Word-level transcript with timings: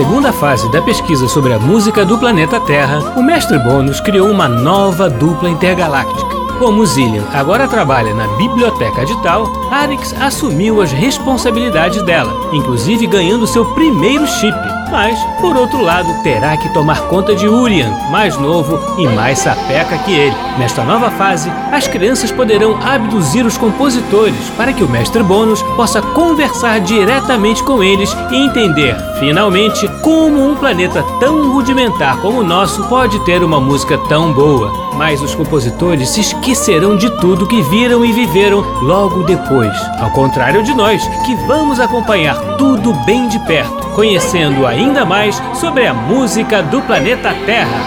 Segunda 0.00 0.32
fase 0.32 0.66
da 0.72 0.80
pesquisa 0.80 1.28
sobre 1.28 1.52
a 1.52 1.58
música 1.58 2.06
do 2.06 2.16
planeta 2.16 2.58
Terra, 2.58 3.12
o 3.18 3.22
mestre 3.22 3.58
Bônus 3.58 4.00
criou 4.00 4.30
uma 4.30 4.48
nova 4.48 5.10
dupla 5.10 5.50
intergaláctica. 5.50 6.34
Como 6.58 6.86
Zillion 6.86 7.22
agora 7.34 7.68
trabalha 7.68 8.14
na 8.14 8.26
biblioteca 8.38 9.04
de 9.04 9.14
Tal, 9.22 9.46
Arix 9.70 10.14
assumiu 10.14 10.80
as 10.80 10.90
responsabilidades 10.90 12.02
dela, 12.06 12.32
inclusive 12.50 13.06
ganhando 13.06 13.46
seu 13.46 13.74
primeiro 13.74 14.26
chip. 14.26 14.56
Mas, 14.90 15.18
por 15.40 15.56
outro 15.56 15.80
lado, 15.80 16.22
terá 16.22 16.56
que 16.56 16.68
tomar 16.70 17.02
conta 17.02 17.34
de 17.34 17.46
Urian, 17.46 17.90
mais 18.10 18.36
novo 18.36 18.78
e 18.98 19.06
mais 19.06 19.38
sapeca 19.38 19.96
que 19.98 20.12
ele. 20.12 20.34
Nesta 20.58 20.82
nova 20.82 21.10
fase, 21.10 21.50
as 21.72 21.86
crianças 21.86 22.30
poderão 22.30 22.76
abduzir 22.82 23.46
os 23.46 23.56
compositores 23.56 24.50
para 24.56 24.72
que 24.72 24.82
o 24.82 24.88
mestre 24.88 25.22
Bônus 25.22 25.62
possa 25.76 26.02
conversar 26.02 26.80
diretamente 26.80 27.62
com 27.62 27.82
eles 27.82 28.14
e 28.30 28.36
entender, 28.36 28.96
finalmente, 29.18 29.86
como 30.02 30.50
um 30.50 30.56
planeta 30.56 31.04
tão 31.20 31.52
rudimentar 31.52 32.18
como 32.18 32.40
o 32.40 32.44
nosso 32.44 32.84
pode 32.88 33.18
ter 33.20 33.42
uma 33.42 33.60
música 33.60 33.96
tão 34.08 34.32
boa. 34.32 34.90
Mas 34.96 35.22
os 35.22 35.34
compositores 35.34 36.10
se 36.10 36.20
esquecerão 36.20 36.96
de 36.96 37.08
tudo 37.20 37.46
que 37.46 37.62
viram 37.62 38.04
e 38.04 38.12
viveram 38.12 38.60
logo 38.82 39.22
depois, 39.22 39.74
ao 39.98 40.10
contrário 40.10 40.62
de 40.62 40.74
nós, 40.74 41.06
que 41.24 41.34
vamos 41.46 41.80
acompanhar 41.80 42.36
tudo 42.58 42.92
bem 43.04 43.28
de 43.28 43.38
perto, 43.40 43.88
conhecendo 43.94 44.66
ainda 44.80 45.04
mais 45.04 45.40
sobre 45.54 45.86
a 45.86 45.92
música 45.92 46.62
do 46.62 46.80
planeta 46.80 47.34
Terra. 47.44 47.84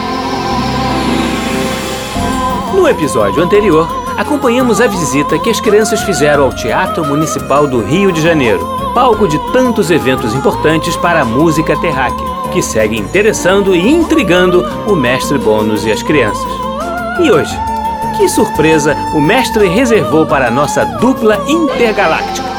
No 2.72 2.88
episódio 2.88 3.42
anterior, 3.42 3.88
acompanhamos 4.16 4.80
a 4.80 4.86
visita 4.86 5.40
que 5.40 5.50
as 5.50 5.60
crianças 5.60 6.02
fizeram 6.04 6.44
ao 6.44 6.54
Teatro 6.54 7.04
Municipal 7.04 7.66
do 7.66 7.84
Rio 7.84 8.12
de 8.12 8.22
Janeiro, 8.22 8.64
palco 8.94 9.28
de 9.28 9.40
tantos 9.52 9.90
eventos 9.90 10.36
importantes 10.36 10.96
para 10.98 11.22
a 11.22 11.26
música 11.26 11.76
terráquea, 11.78 12.28
que 12.52 12.62
segue 12.62 13.00
interessando 13.00 13.76
e 13.76 13.90
intrigando 13.92 14.64
o 14.88 14.96
mestre 14.96 15.40
Bônus 15.40 15.86
e 15.86 15.92
as 15.92 16.04
crianças. 16.04 16.52
E 17.20 17.32
hoje, 17.32 17.58
que 18.18 18.30
surpresa 18.30 18.96
o 19.16 19.20
mestre 19.20 19.68
reservou 19.68 20.28
para 20.28 20.48
a 20.48 20.52
nossa 20.52 20.86
dupla 20.86 21.44
intergaláctica? 21.48 22.53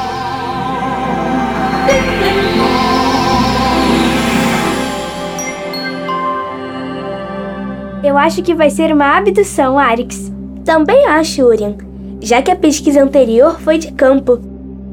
Acho 8.25 8.42
que 8.42 8.55
vai 8.55 8.70
ser 8.70 8.91
uma 8.91 9.19
abdução, 9.19 9.78
Arix. 9.78 10.33
Também 10.64 11.06
acho, 11.06 11.42
Urian, 11.42 11.77
já 12.22 12.41
que 12.41 12.50
a 12.50 12.56
pesquisa 12.56 13.03
anterior 13.03 13.61
foi 13.61 13.77
de 13.77 13.92
campo. 13.92 14.41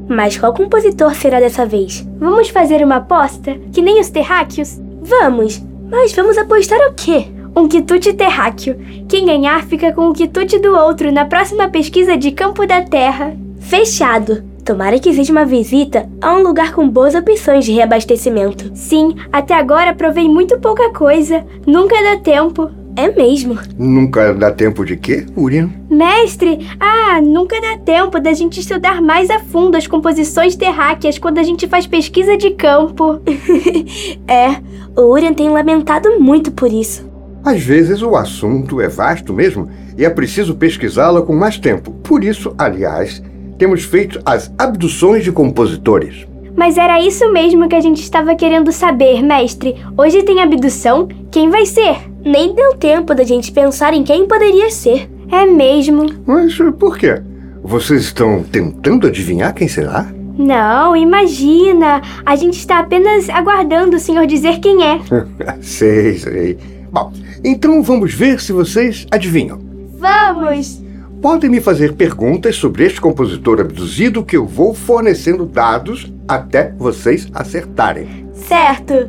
Mas 0.06 0.36
qual 0.36 0.52
compositor 0.52 1.14
será 1.14 1.40
dessa 1.40 1.64
vez? 1.64 2.06
Vamos 2.18 2.50
fazer 2.50 2.84
uma 2.84 2.96
aposta? 2.96 3.56
Que 3.72 3.80
nem 3.80 3.98
os 3.98 4.10
terráqueos? 4.10 4.78
Vamos! 5.00 5.62
Mas 5.90 6.12
vamos 6.12 6.36
apostar 6.36 6.78
o 6.90 6.92
quê? 6.92 7.26
Um 7.56 7.66
quitute 7.66 8.12
terráqueo. 8.12 8.78
Quem 9.08 9.24
ganhar 9.24 9.64
fica 9.64 9.92
com 9.92 10.08
o 10.08 10.12
quitute 10.12 10.58
do 10.58 10.74
outro 10.76 11.10
na 11.10 11.24
próxima 11.24 11.68
pesquisa 11.68 12.18
de 12.18 12.32
campo 12.32 12.66
da 12.66 12.82
Terra. 12.82 13.34
Fechado! 13.60 14.44
Tomara 14.62 14.98
que 14.98 15.12
seja 15.12 15.32
uma 15.32 15.44
visita 15.44 16.08
a 16.20 16.34
um 16.34 16.42
lugar 16.42 16.72
com 16.72 16.88
boas 16.88 17.14
opções 17.14 17.64
de 17.64 17.72
reabastecimento. 17.72 18.70
Sim, 18.74 19.16
até 19.32 19.54
agora 19.54 19.94
provei 19.94 20.28
muito 20.28 20.58
pouca 20.60 20.90
coisa. 20.92 21.44
Nunca 21.66 21.96
dá 22.02 22.18
tempo. 22.18 22.81
É 22.94 23.10
mesmo. 23.10 23.58
Nunca 23.78 24.34
dá 24.34 24.50
tempo 24.50 24.84
de 24.84 24.96
quê, 24.96 25.24
Urian? 25.36 25.70
Mestre, 25.88 26.68
ah, 26.78 27.20
nunca 27.22 27.60
dá 27.60 27.78
tempo 27.78 28.20
da 28.20 28.32
gente 28.32 28.60
estudar 28.60 29.00
mais 29.00 29.30
a 29.30 29.40
fundo 29.40 29.76
as 29.76 29.86
composições 29.86 30.56
terráqueas 30.56 31.18
quando 31.18 31.38
a 31.38 31.42
gente 31.42 31.66
faz 31.66 31.86
pesquisa 31.86 32.36
de 32.36 32.50
campo. 32.50 33.20
é, 34.28 34.60
o 34.94 35.12
Urian 35.12 35.32
tem 35.32 35.48
lamentado 35.48 36.20
muito 36.20 36.52
por 36.52 36.70
isso. 36.70 37.10
Às 37.44 37.62
vezes 37.62 38.02
o 38.02 38.14
assunto 38.14 38.80
é 38.80 38.88
vasto 38.88 39.32
mesmo 39.32 39.68
e 39.96 40.04
é 40.04 40.10
preciso 40.10 40.54
pesquisá-lo 40.54 41.22
com 41.24 41.34
mais 41.34 41.58
tempo. 41.58 41.90
Por 41.90 42.22
isso, 42.22 42.54
aliás, 42.58 43.22
temos 43.58 43.84
feito 43.84 44.20
as 44.24 44.52
abduções 44.58 45.24
de 45.24 45.32
compositores. 45.32 46.26
Mas 46.56 46.76
era 46.76 47.00
isso 47.00 47.32
mesmo 47.32 47.68
que 47.68 47.74
a 47.74 47.80
gente 47.80 48.02
estava 48.02 48.34
querendo 48.34 48.70
saber, 48.72 49.22
mestre. 49.22 49.76
Hoje 49.96 50.22
tem 50.22 50.40
abdução? 50.40 51.08
Quem 51.30 51.48
vai 51.48 51.66
ser? 51.66 51.96
Nem 52.24 52.54
deu 52.54 52.74
tempo 52.74 53.14
da 53.14 53.24
gente 53.24 53.50
pensar 53.50 53.94
em 53.94 54.04
quem 54.04 54.26
poderia 54.26 54.70
ser. 54.70 55.10
É 55.30 55.46
mesmo. 55.46 56.06
Mas 56.26 56.56
por 56.78 56.98
quê? 56.98 57.22
Vocês 57.62 58.02
estão 58.02 58.42
tentando 58.42 59.06
adivinhar 59.06 59.54
quem 59.54 59.66
será? 59.66 60.12
Não, 60.36 60.96
imagina! 60.96 62.02
A 62.24 62.36
gente 62.36 62.58
está 62.58 62.80
apenas 62.80 63.28
aguardando 63.28 63.96
o 63.96 64.00
senhor 64.00 64.26
dizer 64.26 64.60
quem 64.60 64.84
é. 64.84 65.00
sei, 65.60 66.18
sei. 66.18 66.58
Bom, 66.90 67.12
então 67.44 67.82
vamos 67.82 68.12
ver 68.14 68.40
se 68.40 68.52
vocês 68.52 69.06
adivinham. 69.10 69.60
Vamos! 69.98 70.82
Podem 71.22 71.48
me 71.48 71.60
fazer 71.60 71.94
perguntas 71.94 72.56
sobre 72.56 72.84
este 72.84 73.00
compositor 73.00 73.60
abduzido 73.60 74.24
que 74.24 74.36
eu 74.36 74.44
vou 74.44 74.74
fornecendo 74.74 75.46
dados 75.46 76.12
até 76.26 76.74
vocês 76.76 77.28
acertarem. 77.32 78.26
Certo! 78.32 79.08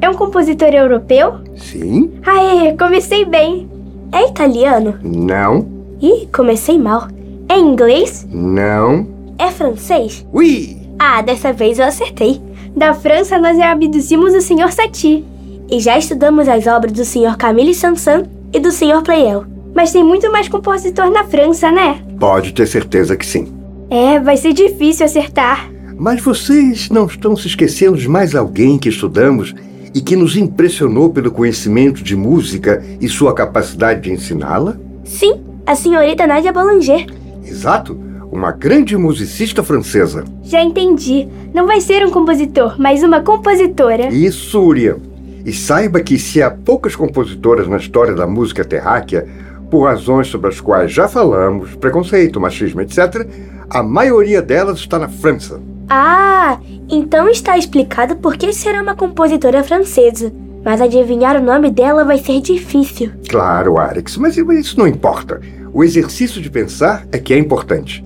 É 0.00 0.08
um 0.08 0.14
compositor 0.14 0.68
europeu? 0.68 1.34
Sim. 1.58 2.12
Aê, 2.24 2.74
comecei 2.78 3.26
bem. 3.26 3.70
É 4.10 4.26
italiano? 4.26 4.98
Não. 5.02 5.68
Ih, 6.00 6.26
comecei 6.34 6.78
mal. 6.78 7.08
É 7.46 7.58
inglês? 7.58 8.26
Não. 8.30 9.06
É 9.38 9.50
francês? 9.50 10.26
Oui. 10.32 10.78
Ah, 10.98 11.20
dessa 11.20 11.52
vez 11.52 11.78
eu 11.78 11.84
acertei. 11.84 12.40
Da 12.74 12.94
França 12.94 13.38
nós 13.38 13.60
abduzimos 13.60 14.32
o 14.32 14.40
Sr. 14.40 14.72
Satie. 14.72 15.26
E 15.70 15.78
já 15.78 15.98
estudamos 15.98 16.48
as 16.48 16.66
obras 16.66 16.92
do 16.92 17.04
Sr. 17.04 17.36
Camille 17.36 17.74
Sanson 17.74 18.22
e 18.50 18.58
do 18.58 18.72
Sr. 18.72 19.02
Pleyel. 19.04 19.59
Mas 19.74 19.92
tem 19.92 20.04
muito 20.04 20.30
mais 20.30 20.48
compositor 20.48 21.10
na 21.10 21.24
França, 21.24 21.70
né? 21.70 22.02
Pode 22.18 22.52
ter 22.52 22.66
certeza 22.66 23.16
que 23.16 23.24
sim. 23.24 23.52
É, 23.90 24.20
vai 24.20 24.36
ser 24.36 24.52
difícil 24.52 25.06
acertar. 25.06 25.70
Mas 25.96 26.22
vocês 26.22 26.88
não 26.88 27.06
estão 27.06 27.36
se 27.36 27.46
esquecendo 27.46 27.96
de 27.96 28.08
mais 28.08 28.34
alguém 28.34 28.78
que 28.78 28.88
estudamos 28.88 29.54
e 29.94 30.00
que 30.00 30.16
nos 30.16 30.36
impressionou 30.36 31.10
pelo 31.10 31.30
conhecimento 31.30 32.02
de 32.02 32.16
música 32.16 32.82
e 33.00 33.08
sua 33.08 33.34
capacidade 33.34 34.02
de 34.02 34.12
ensiná-la? 34.12 34.76
Sim, 35.04 35.40
a 35.66 35.74
senhorita 35.74 36.26
Nadia 36.26 36.52
Boulanger. 36.52 37.06
Exato, 37.44 37.98
uma 38.30 38.52
grande 38.52 38.96
musicista 38.96 39.62
francesa. 39.62 40.24
Já 40.42 40.62
entendi. 40.62 41.26
Não 41.52 41.66
vai 41.66 41.80
ser 41.80 42.06
um 42.06 42.10
compositor, 42.10 42.76
mas 42.78 43.02
uma 43.02 43.20
compositora. 43.20 44.06
Isso, 44.08 44.60
Urian. 44.60 44.96
E 45.44 45.52
saiba 45.52 46.00
que 46.00 46.18
se 46.18 46.42
há 46.42 46.50
poucas 46.50 46.94
compositoras 46.94 47.66
na 47.66 47.76
história 47.76 48.14
da 48.14 48.26
música 48.26 48.64
terráquea, 48.64 49.26
por 49.70 49.84
razões 49.84 50.26
sobre 50.26 50.48
as 50.48 50.60
quais 50.60 50.92
já 50.92 51.08
falamos, 51.08 51.74
preconceito, 51.76 52.40
machismo, 52.40 52.80
etc., 52.80 53.26
a 53.70 53.82
maioria 53.82 54.42
delas 54.42 54.78
está 54.78 54.98
na 54.98 55.08
França. 55.08 55.60
Ah, 55.88 56.58
então 56.88 57.28
está 57.28 57.56
explicado 57.56 58.16
por 58.16 58.36
que 58.36 58.52
será 58.52 58.82
uma 58.82 58.96
compositora 58.96 59.62
francesa. 59.62 60.32
Mas 60.64 60.80
adivinhar 60.80 61.36
o 61.36 61.44
nome 61.44 61.70
dela 61.70 62.04
vai 62.04 62.18
ser 62.18 62.40
difícil. 62.40 63.12
Claro, 63.28 63.78
Alex, 63.78 64.16
mas 64.16 64.36
isso 64.36 64.78
não 64.78 64.86
importa. 64.86 65.40
O 65.72 65.82
exercício 65.82 66.42
de 66.42 66.50
pensar 66.50 67.06
é 67.12 67.18
que 67.18 67.32
é 67.32 67.38
importante. 67.38 68.04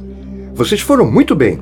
Vocês 0.55 0.81
foram 0.81 1.11
muito 1.11 1.35
bem. 1.35 1.61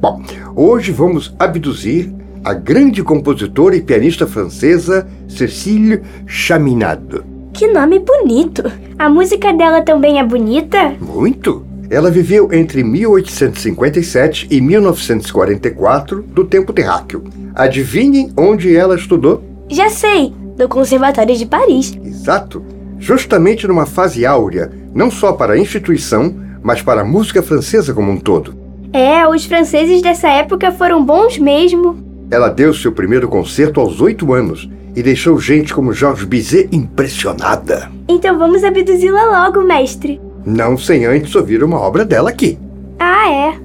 Bom, 0.00 0.22
hoje 0.56 0.90
vamos 0.90 1.34
abduzir 1.38 2.12
a 2.44 2.54
grande 2.54 3.02
compositora 3.02 3.76
e 3.76 3.82
pianista 3.82 4.26
francesa 4.26 5.06
Cécile 5.28 6.02
Chaminade. 6.26 7.31
Que 7.52 7.66
nome 7.66 7.98
bonito! 7.98 8.62
A 8.98 9.10
música 9.10 9.52
dela 9.52 9.82
também 9.82 10.18
é 10.18 10.24
bonita? 10.24 10.94
Muito! 10.98 11.64
Ela 11.90 12.10
viveu 12.10 12.50
entre 12.50 12.82
1857 12.82 14.48
e 14.50 14.58
1944 14.60 16.22
do 16.22 16.44
tempo 16.44 16.72
terráqueo. 16.72 17.22
Adivinhem 17.54 18.32
onde 18.38 18.74
ela 18.74 18.96
estudou? 18.96 19.42
Já 19.68 19.90
sei, 19.90 20.32
no 20.58 20.66
Conservatório 20.66 21.36
de 21.36 21.44
Paris. 21.44 21.94
Exato. 22.02 22.64
Justamente 22.98 23.68
numa 23.68 23.84
fase 23.84 24.24
áurea, 24.24 24.72
não 24.94 25.10
só 25.10 25.34
para 25.34 25.52
a 25.52 25.58
instituição, 25.58 26.34
mas 26.62 26.80
para 26.80 27.02
a 27.02 27.04
música 27.04 27.42
francesa 27.42 27.92
como 27.92 28.10
um 28.10 28.18
todo. 28.18 28.54
É, 28.94 29.28
os 29.28 29.44
franceses 29.44 30.00
dessa 30.00 30.28
época 30.28 30.72
foram 30.72 31.04
bons 31.04 31.38
mesmo. 31.38 31.98
Ela 32.30 32.48
deu 32.48 32.72
seu 32.72 32.92
primeiro 32.92 33.28
concerto 33.28 33.78
aos 33.78 34.00
oito 34.00 34.32
anos 34.32 34.68
e 34.94 35.02
deixou 35.02 35.38
gente 35.38 35.74
como 35.74 35.92
Georges 35.92 36.24
Bizet 36.24 36.68
impressionada. 36.72 37.90
Então 38.08 38.38
vamos 38.38 38.62
abduzi-la 38.64 39.44
logo, 39.44 39.62
mestre. 39.66 40.20
Não 40.44 40.76
sem 40.76 41.06
antes 41.06 41.34
ouvir 41.34 41.62
uma 41.62 41.78
obra 41.78 42.04
dela 42.04 42.30
aqui. 42.30 42.58
Ah, 42.98 43.30
é? 43.30 43.60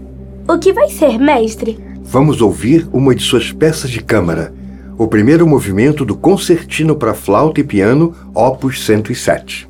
O 0.48 0.58
que 0.58 0.72
vai 0.72 0.90
ser, 0.90 1.18
mestre? 1.18 1.78
Vamos 2.04 2.42
ouvir 2.42 2.88
uma 2.94 3.14
de 3.14 3.24
suas 3.24 3.52
peças 3.52 3.90
de 3.90 4.02
câmara, 4.02 4.54
o 4.98 5.08
primeiro 5.08 5.46
movimento 5.46 6.06
do 6.06 6.16
Concertino 6.16 6.96
para 6.96 7.14
Flauta 7.14 7.60
e 7.60 7.64
Piano, 7.64 8.16
Opus 8.34 8.84
107. 8.86 9.67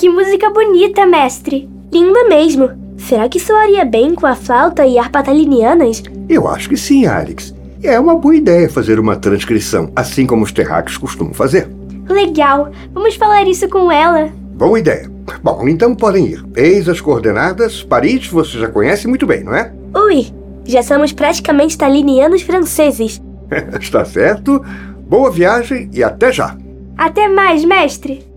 Que 0.00 0.08
música 0.08 0.48
bonita, 0.48 1.04
mestre! 1.04 1.68
Linda 1.92 2.24
mesmo! 2.26 2.70
Será 2.96 3.28
que 3.28 3.38
soaria 3.38 3.84
bem 3.84 4.14
com 4.14 4.26
a 4.26 4.34
flauta 4.34 4.86
e 4.86 4.98
harpa 4.98 5.22
talinianas? 5.22 6.02
Eu 6.26 6.48
acho 6.48 6.70
que 6.70 6.76
sim, 6.78 7.04
Alex. 7.04 7.54
É 7.82 8.00
uma 8.00 8.16
boa 8.16 8.34
ideia 8.34 8.70
fazer 8.70 8.98
uma 8.98 9.16
transcrição, 9.16 9.92
assim 9.94 10.26
como 10.26 10.42
os 10.42 10.52
terráqueos 10.52 10.96
costumam 10.96 11.34
fazer. 11.34 11.68
Legal! 12.08 12.72
Vamos 12.94 13.16
falar 13.16 13.46
isso 13.46 13.68
com 13.68 13.92
ela. 13.92 14.32
Boa 14.54 14.78
ideia. 14.78 15.12
Bom, 15.42 15.68
então 15.68 15.94
podem 15.94 16.28
ir. 16.28 16.46
Eis 16.56 16.88
as 16.88 17.02
coordenadas. 17.02 17.82
Paris 17.82 18.26
você 18.26 18.58
já 18.58 18.68
conhece 18.68 19.06
muito 19.06 19.26
bem, 19.26 19.44
não 19.44 19.54
é? 19.54 19.70
Ui, 19.94 20.28
já 20.64 20.82
somos 20.82 21.12
praticamente 21.12 21.76
talinianos 21.76 22.40
franceses. 22.40 23.20
Está 23.78 24.02
certo. 24.06 24.64
Boa 25.06 25.30
viagem 25.30 25.90
e 25.92 26.02
até 26.02 26.32
já. 26.32 26.56
Até 26.96 27.28
mais, 27.28 27.66
mestre! 27.66 28.29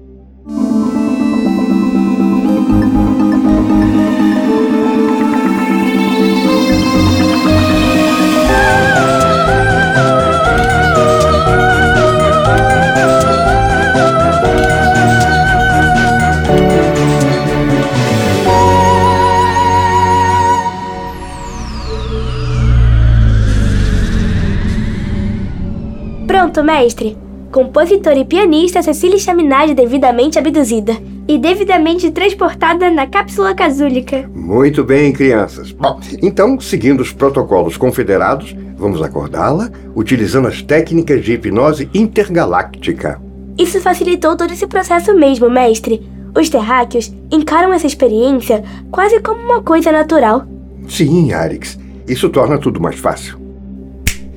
Pronto, 26.53 26.63
mestre. 26.63 27.17
Compositor 27.51 28.15
e 28.15 28.23
pianista 28.23 28.83
Cecília 28.83 29.17
Chaminade 29.17 29.73
devidamente 29.73 30.37
abduzida. 30.37 30.95
E 31.27 31.39
devidamente 31.39 32.11
transportada 32.11 32.91
na 32.91 33.07
cápsula 33.07 33.55
casúlica. 33.55 34.29
Muito 34.35 34.83
bem, 34.83 35.11
crianças. 35.11 35.71
Bom, 35.71 35.99
então, 36.21 36.59
seguindo 36.59 36.99
os 36.99 37.11
protocolos 37.11 37.75
confederados, 37.75 38.55
vamos 38.77 39.01
acordá-la 39.01 39.71
utilizando 39.95 40.47
as 40.47 40.61
técnicas 40.61 41.25
de 41.25 41.33
hipnose 41.33 41.89
intergaláctica. 41.91 43.19
Isso 43.57 43.81
facilitou 43.81 44.37
todo 44.37 44.53
esse 44.53 44.67
processo 44.67 45.11
mesmo, 45.15 45.49
mestre. 45.49 46.07
Os 46.39 46.49
terráqueos 46.49 47.11
encaram 47.31 47.73
essa 47.73 47.87
experiência 47.87 48.63
quase 48.91 49.19
como 49.21 49.41
uma 49.41 49.63
coisa 49.63 49.91
natural. 49.91 50.45
Sim, 50.87 51.33
Arix. 51.33 51.79
Isso 52.07 52.29
torna 52.29 52.59
tudo 52.59 52.79
mais 52.79 52.99
fácil. 52.99 53.41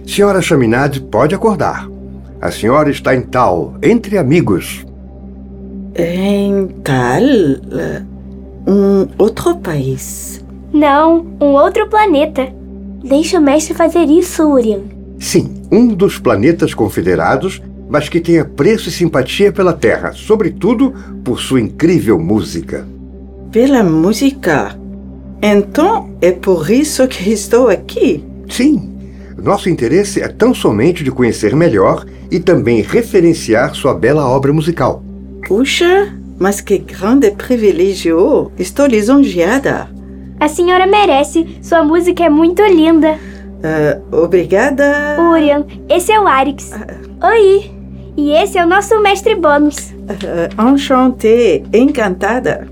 Senhora 0.06 0.40
Chaminade, 0.40 1.00
pode 1.00 1.34
acordar. 1.34 1.95
A 2.46 2.50
senhora 2.52 2.88
está 2.88 3.12
em 3.12 3.22
tal, 3.22 3.74
entre 3.82 4.16
amigos. 4.16 4.86
Em 5.96 6.68
tal. 6.84 7.24
um 8.64 9.08
outro 9.18 9.56
país. 9.56 10.44
Não, 10.72 11.26
um 11.40 11.46
outro 11.46 11.88
planeta. 11.88 12.46
Deixa 13.02 13.40
o 13.40 13.42
mestre 13.42 13.74
fazer 13.74 14.04
isso, 14.04 14.44
Urian. 14.44 14.82
Sim, 15.18 15.60
um 15.72 15.88
dos 15.88 16.20
planetas 16.20 16.72
confederados, 16.72 17.60
mas 17.88 18.08
que 18.08 18.20
tem 18.20 18.38
apreço 18.38 18.90
e 18.90 18.92
simpatia 18.92 19.50
pela 19.50 19.72
Terra, 19.72 20.12
sobretudo 20.12 20.94
por 21.24 21.40
sua 21.40 21.60
incrível 21.60 22.16
música. 22.16 22.86
Pela 23.50 23.82
música? 23.82 24.78
Então 25.42 26.10
é 26.20 26.30
por 26.30 26.70
isso 26.70 27.08
que 27.08 27.28
estou 27.28 27.68
aqui? 27.68 28.22
Sim. 28.48 28.92
Nosso 29.36 29.68
interesse 29.68 30.22
é 30.22 30.28
tão 30.28 30.54
somente 30.54 31.02
de 31.02 31.10
conhecer 31.10 31.52
melhor 31.56 32.06
e 32.30 32.38
também 32.38 32.82
referenciar 32.82 33.74
sua 33.74 33.94
bela 33.94 34.28
obra 34.28 34.52
musical. 34.52 35.02
Puxa, 35.46 36.12
mas 36.38 36.60
que 36.60 36.78
grande 36.78 37.30
privilégio! 37.30 38.50
Estou 38.58 38.86
lisonjeada. 38.86 39.88
A 40.38 40.48
senhora 40.48 40.86
merece. 40.86 41.58
Sua 41.62 41.82
música 41.82 42.24
é 42.24 42.28
muito 42.28 42.62
linda. 42.62 43.18
Uh, 43.56 44.16
obrigada. 44.24 45.16
Urian, 45.18 45.64
esse 45.88 46.12
é 46.12 46.20
o 46.20 46.26
Arix. 46.26 46.72
Oi! 47.22 47.70
E 48.16 48.30
esse 48.30 48.58
é 48.58 48.64
o 48.64 48.68
nosso 48.68 49.00
mestre 49.02 49.34
bônus. 49.34 49.76
Uh, 49.90 50.70
enchanté, 50.72 51.62
encantada. 51.72 52.66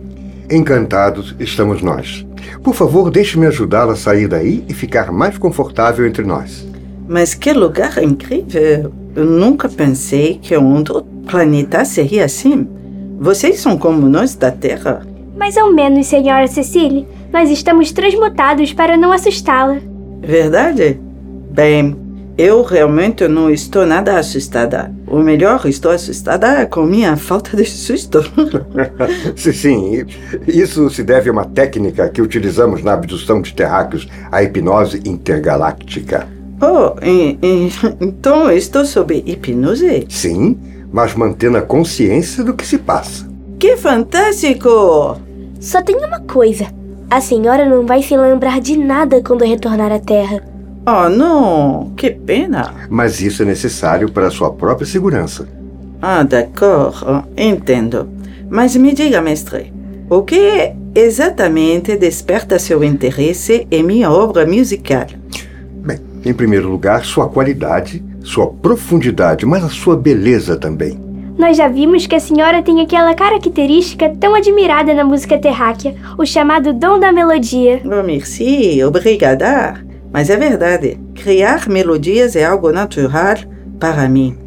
Encantados 0.51 1.35
estamos 1.39 1.83
nós. 1.83 2.27
Por 2.63 2.75
favor, 2.75 3.11
deixe-me 3.11 3.47
ajudá-la 3.47 3.93
a 3.95 3.97
sair 3.97 4.29
daí 4.29 4.65
e 4.69 4.75
ficar 4.75 5.11
mais 5.11 5.39
confortável 5.39 6.07
entre 6.07 6.25
nós. 6.25 6.67
Mas 7.09 7.35
que 7.35 7.53
lugar 7.53 8.03
incrível! 8.03 8.93
Eu 9.15 9.25
nunca 9.25 9.69
pensei 9.69 10.39
que 10.43 10.57
um 10.57 10.75
outro 10.75 11.03
planeta 11.27 11.85
seria 11.85 12.25
assim. 12.25 12.67
Vocês 13.19 13.61
são 13.61 13.79
como 13.79 14.09
nós 14.09 14.35
da 14.35 14.51
Terra. 14.51 15.07
Mais 15.37 15.57
ou 15.57 15.73
menos, 15.73 16.07
senhora 16.07 16.47
Cecília. 16.47 17.07
Nós 17.33 17.51
estamos 17.51 17.93
transmutados 17.93 18.73
para 18.73 18.97
não 18.97 19.13
assustá-la. 19.13 19.79
Verdade? 20.21 20.99
Bem, 21.51 21.97
eu 22.37 22.63
realmente 22.63 23.29
não 23.29 23.49
estou 23.49 23.87
nada 23.87 24.19
assustada. 24.19 24.93
O 25.07 25.19
melhor, 25.19 25.65
estou 25.67 25.93
assustada 25.93 26.67
com 26.67 26.83
minha 26.83 27.17
falta 27.17 27.57
de 27.57 27.65
susto. 27.65 28.21
sim, 29.37 29.53
sim, 29.53 30.05
isso 30.49 30.91
se 30.91 31.05
deve 31.05 31.29
a 31.29 31.33
uma 31.33 31.45
técnica 31.45 32.09
que 32.09 32.21
utilizamos 32.21 32.83
na 32.83 32.95
abdução 32.95 33.41
de 33.41 33.55
terráqueos, 33.55 34.09
a 34.33 34.43
hipnose 34.43 35.01
intergaláctica. 35.05 36.34
Oh, 36.61 36.95
e, 37.03 37.39
e, 37.43 37.69
então 38.01 38.51
estou 38.51 38.85
sob 38.85 39.23
hipnose? 39.27 40.07
Sim, 40.09 40.59
mas 40.93 41.15
mantendo 41.15 41.59
a 41.59 41.63
consciência 41.63 42.45
do 42.45 42.55
que 42.55 42.67
se 42.67 42.79
passa. 42.79 43.29
Que 43.59 43.77
fantástico! 43.77 45.19
Só 45.61 45.83
tem 45.83 45.97
uma 45.97 46.21
coisa: 46.21 46.67
a 47.11 47.21
senhora 47.21 47.69
não 47.69 47.87
vai 47.87 48.03
se 48.03 48.17
lembrar 48.17 48.61
de 48.61 48.77
nada 48.77 49.23
quando 49.23 49.45
retornar 49.45 49.93
à 49.93 49.99
Terra. 49.99 50.43
Oh, 50.87 51.09
não! 51.09 51.93
Que 51.97 52.11
pena! 52.11 52.75
Mas 52.91 53.21
isso 53.21 53.43
é 53.43 53.47
necessário 53.47 54.11
para 54.11 54.27
a 54.27 54.31
sua 54.31 54.53
própria 54.53 54.87
segurança. 54.87 55.49
Ah, 56.03 56.23
d'accord, 56.23 57.25
entendo. 57.37 58.09
Mas 58.51 58.77
me 58.77 58.93
diga, 58.93 59.23
mestre, 59.23 59.73
o 60.11 60.23
que 60.23 60.75
exatamente 60.95 61.97
desperta 61.97 62.59
seu 62.59 62.85
interesse 62.85 63.67
em 63.71 63.83
minha 63.83 64.11
obra 64.11 64.47
musical? 64.47 65.07
Em 66.25 66.33
primeiro 66.33 66.71
lugar, 66.71 67.05
sua 67.05 67.29
qualidade, 67.29 68.03
sua 68.23 68.47
profundidade, 68.47 69.45
mas 69.45 69.63
a 69.63 69.69
sua 69.69 69.97
beleza 69.97 70.57
também. 70.57 70.99
Nós 71.37 71.57
já 71.57 71.69
vimos 71.69 72.07
que 72.07 72.15
a 72.15 72.21
senhora 72.21 72.63
tem 72.63 72.81
aquela 72.81 73.13
característica 73.15 74.09
tão 74.09 74.35
admirada 74.35 74.95
na 74.95 75.05
música 75.05 75.37
terráquea, 75.37 75.95
o 76.17 76.25
chamado 76.25 76.73
dom 76.73 76.99
da 76.99 77.13
melodia. 77.13 77.83
Oh, 77.85 78.03
merci, 78.03 78.83
obrigada. 78.83 79.85
Mas 80.13 80.31
é 80.31 80.37
verdade, 80.37 80.99
criar 81.15 81.69
melodias 81.69 82.37
é 82.37 82.45
algo 82.45 82.71
natural 82.71 83.37
para 83.81 84.09
mim. 84.09 84.39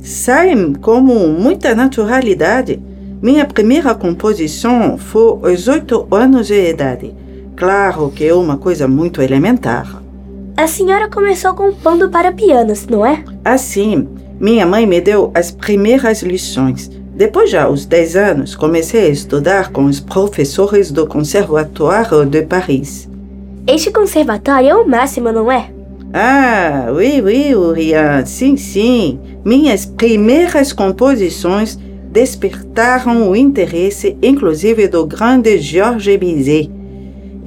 Saem 0.00 0.72
como 0.74 1.28
muita 1.28 1.74
naturalidade. 1.74 2.80
Minha 3.20 3.44
primeira 3.44 3.94
composição 3.96 4.96
foi 4.96 5.50
aos 5.50 5.66
oito 5.66 6.06
anos 6.10 6.46
de 6.46 6.70
idade. 6.70 7.12
Claro 7.56 8.12
que 8.14 8.24
é 8.24 8.32
uma 8.32 8.56
coisa 8.56 8.86
muito 8.86 9.20
elementar. 9.20 10.00
A 10.58 10.66
senhora 10.66 11.08
começou 11.08 11.54
compondo 11.54 12.10
para 12.10 12.32
pianos, 12.32 12.84
não 12.88 13.06
é? 13.06 13.22
Assim, 13.44 14.08
minha 14.40 14.66
mãe 14.66 14.86
me 14.86 15.00
deu 15.00 15.30
as 15.32 15.52
primeiras 15.52 16.20
lições. 16.24 16.90
Depois, 17.14 17.48
já 17.48 17.62
aos 17.62 17.86
10 17.86 18.16
anos, 18.16 18.56
comecei 18.56 19.06
a 19.06 19.08
estudar 19.08 19.70
com 19.70 19.84
os 19.84 20.00
professores 20.00 20.90
do 20.90 21.06
Conservatoire 21.06 22.26
de 22.26 22.42
Paris. 22.42 23.08
Este 23.68 23.92
conservatório 23.92 24.68
é 24.68 24.74
o 24.74 24.84
máximo, 24.84 25.30
não 25.30 25.48
é? 25.48 25.70
Ah, 26.12 26.88
oui, 26.92 27.22
oui, 27.22 27.54
Urian, 27.54 28.26
sim, 28.26 28.56
sim. 28.56 29.20
Minhas 29.44 29.86
primeiras 29.86 30.72
composições 30.72 31.78
despertaram 32.10 33.30
o 33.30 33.36
interesse, 33.36 34.18
inclusive, 34.20 34.88
do 34.88 35.06
grande 35.06 35.56
Georges 35.58 36.18
Bizet. 36.18 36.77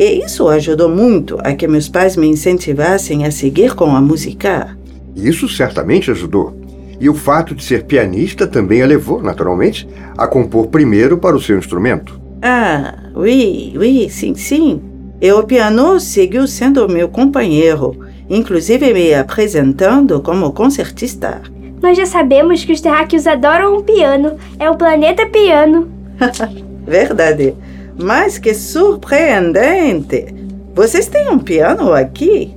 E 0.02 0.26
isso 0.26 0.48
ajudou 0.48 0.90
muito 0.90 1.38
a 1.44 1.54
que 1.54 1.68
meus 1.68 1.88
pais 1.88 2.18
me 2.18 2.26
incentivassem 2.26 3.24
a 3.24 3.30
seguir 3.30 3.76
com 3.76 3.96
a 3.96 4.02
música. 4.02 4.76
Isso 5.16 5.48
certamente 5.48 6.10
ajudou. 6.10 6.60
E 7.00 7.08
o 7.08 7.14
fato 7.14 7.54
de 7.54 7.64
ser 7.64 7.84
pianista 7.84 8.48
também 8.48 8.82
a 8.82 8.88
levou, 8.88 9.22
naturalmente, 9.22 9.88
a 10.18 10.26
compor 10.26 10.70
primeiro 10.70 11.20
para 11.20 11.36
o 11.36 11.40
seu 11.40 11.56
instrumento. 11.56 12.20
Ah, 12.42 13.12
oui, 13.16 13.76
oui, 13.78 14.10
sim, 14.10 14.34
sim. 14.34 14.82
E 15.22 15.32
o 15.32 15.44
piano 15.44 16.00
seguiu 16.00 16.48
sendo 16.48 16.90
meu 16.90 17.08
companheiro, 17.08 17.96
inclusive 18.28 18.92
me 18.96 19.14
apresentando 19.14 20.20
como 20.20 20.52
concertista. 20.52 21.44
Nós 21.80 21.96
já 21.96 22.08
sabemos 22.08 22.66
que 22.66 22.74
os 22.74 22.82
terráqueos 22.82 23.28
adoram 23.28 23.78
um 23.78 23.84
piano. 23.84 24.36
É 24.58 24.68
o 24.68 24.76
planeta 24.76 25.28
piano. 25.28 25.88
Verdade. 26.88 27.54
Mas 28.02 28.38
que 28.38 28.54
surpreendente! 28.54 30.26
Vocês 30.74 31.08
têm 31.08 31.30
um 31.30 31.38
piano 31.38 31.94
aqui? 31.94 32.56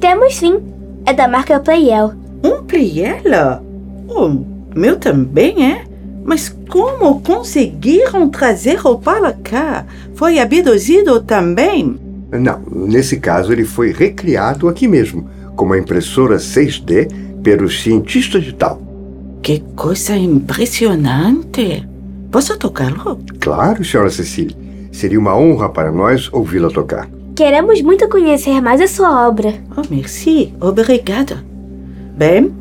Temos 0.00 0.36
sim. 0.36 0.62
É 1.04 1.12
da 1.12 1.26
marca 1.26 1.58
Playel. 1.58 2.12
Um 2.42 2.62
Pleyel? 2.62 3.60
Oh, 4.08 4.30
meu 4.74 4.96
também 4.96 5.72
é? 5.72 5.84
Mas 6.24 6.48
como 6.68 7.20
conseguiram 7.20 8.28
trazê-lo 8.28 8.98
para 8.98 9.32
cá? 9.32 9.84
Foi 10.14 10.38
abduzido 10.38 11.20
também? 11.20 11.98
Não, 12.32 12.60
nesse 12.70 13.18
caso 13.18 13.52
ele 13.52 13.64
foi 13.64 13.92
recriado 13.92 14.68
aqui 14.68 14.88
mesmo, 14.88 15.28
com 15.54 15.66
uma 15.66 15.78
impressora 15.78 16.36
6D 16.36 17.08
pelos 17.42 17.82
cientistas 17.82 18.44
de 18.44 18.54
tal. 18.54 18.80
Que 19.42 19.60
coisa 19.76 20.16
impressionante! 20.16 21.86
Posso 22.30 22.58
tocá-lo? 22.58 23.20
Claro, 23.38 23.84
senhora 23.84 24.10
Cecília. 24.10 24.63
Seria 24.94 25.18
uma 25.18 25.36
honra 25.36 25.68
para 25.68 25.90
nós 25.90 26.32
ouvi-la 26.32 26.70
tocar. 26.70 27.10
Queremos 27.34 27.82
muito 27.82 28.08
conhecer 28.08 28.60
mais 28.62 28.80
a 28.80 28.86
sua 28.86 29.26
obra. 29.26 29.52
Oh, 29.76 29.82
merci. 29.90 30.54
Obrigada. 30.60 31.44
Bem, 32.16 32.54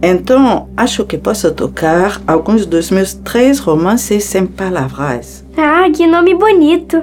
então 0.00 0.68
acho 0.76 1.04
que 1.04 1.18
posso 1.18 1.52
tocar 1.52 2.22
alguns 2.28 2.64
dos 2.64 2.92
meus 2.92 3.14
três 3.14 3.58
romances 3.58 4.22
sem 4.22 4.46
palavras. 4.46 5.44
Ah, 5.56 5.90
que 5.92 6.06
nome 6.06 6.32
bonito! 6.32 7.02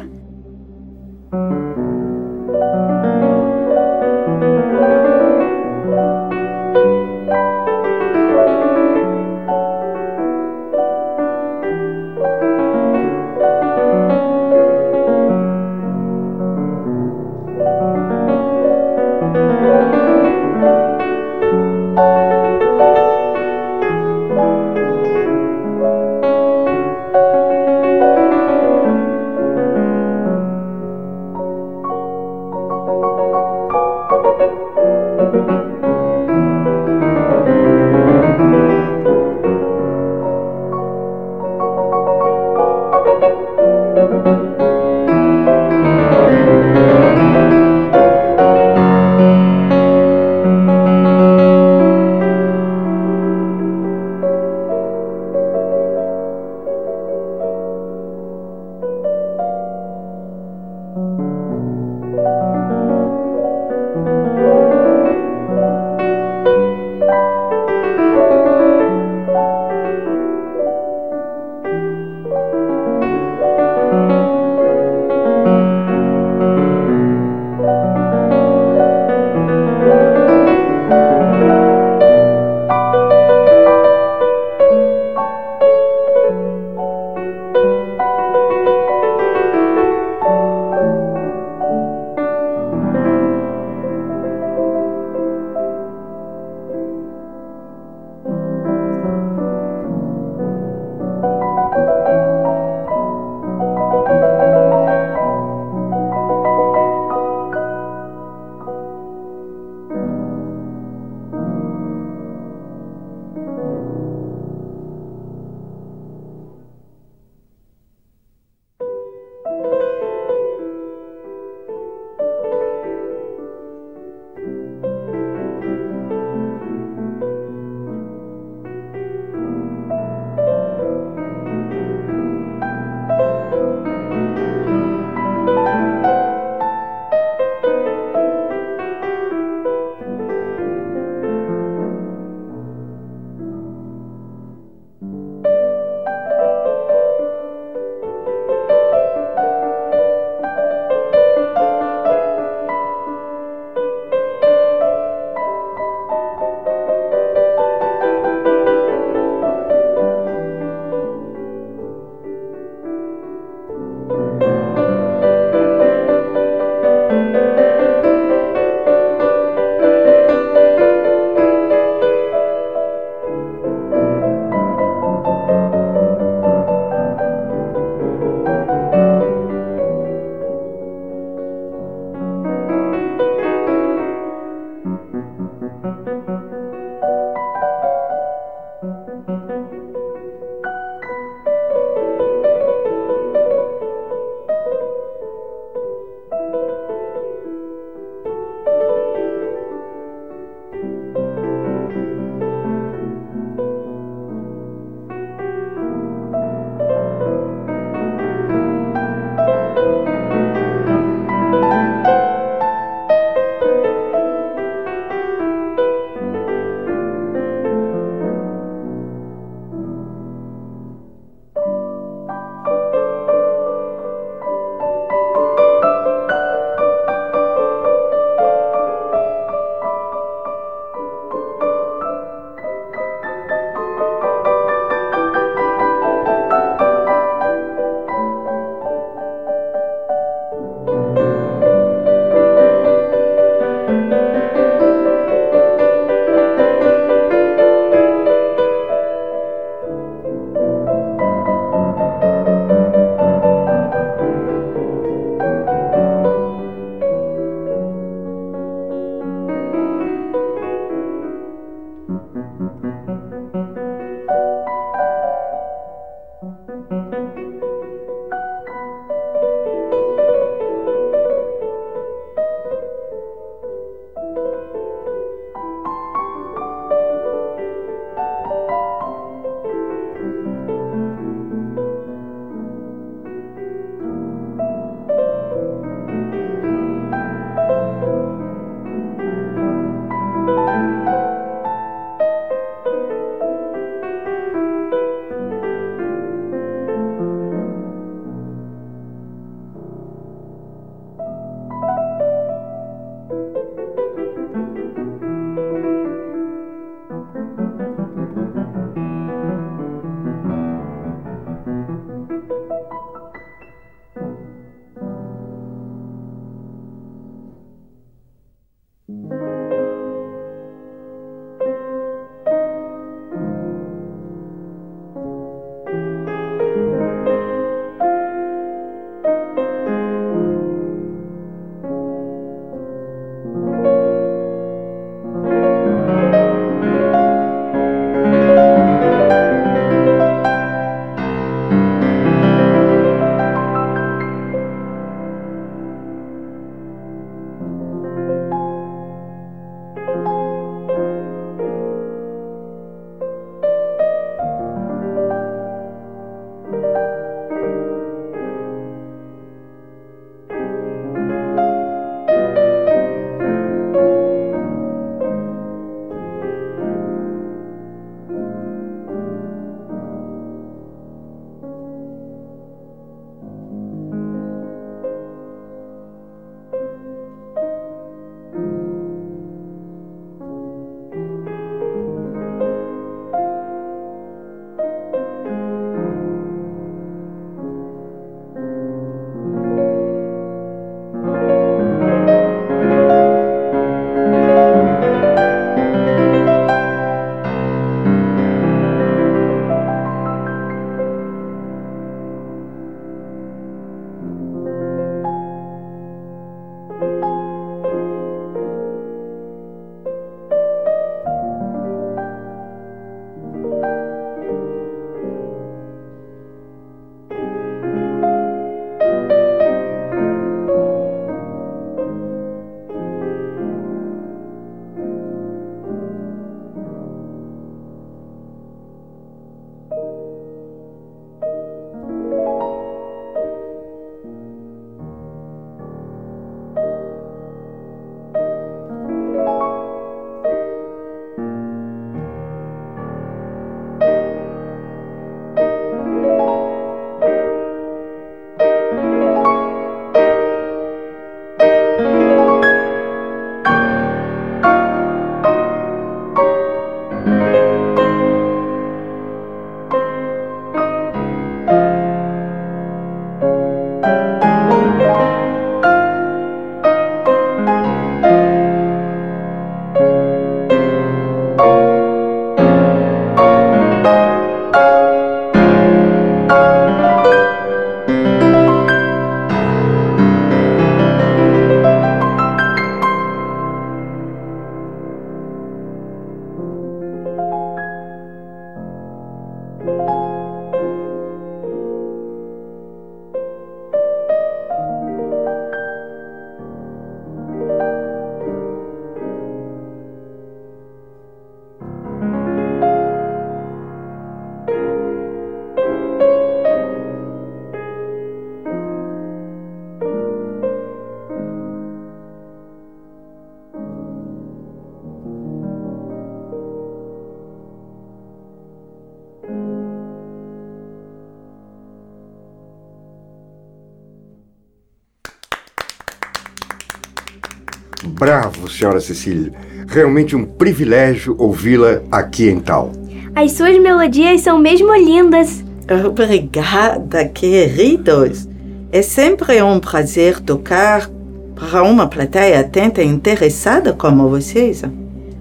Bravo, 528.19 528.67
senhora 528.67 528.99
Cecília. 528.99 529.51
Realmente 529.87 530.35
um 530.35 530.43
privilégio 530.43 531.35
ouvi-la 531.37 532.01
aqui 532.11 532.49
em 532.49 532.59
Tal. 532.59 532.91
As 533.35 533.51
suas 533.51 533.77
melodias 533.77 534.41
são 534.41 534.57
mesmo 534.57 534.91
lindas. 534.95 535.63
Obrigada, 536.05 537.25
queridos. 537.25 538.49
É 538.91 539.03
sempre 539.03 539.61
um 539.61 539.79
prazer 539.79 540.39
tocar 540.39 541.07
para 541.53 541.83
uma 541.83 542.07
plateia 542.07 542.61
atenta 542.61 543.03
e 543.03 543.05
interessada 543.05 543.93
como 543.93 544.29
vocês. 544.29 544.81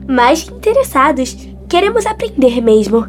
Mais 0.07 0.43
que 0.43 0.53
interessados, 0.53 1.35
queremos 1.69 2.05
aprender 2.05 2.61
mesmo. 2.61 3.07